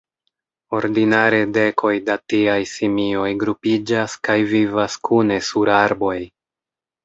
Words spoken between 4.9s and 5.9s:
kune sur